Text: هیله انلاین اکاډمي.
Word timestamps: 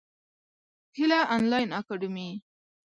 هیله 0.95 1.19
انلاین 1.35 1.69
اکاډمي. 1.79 2.29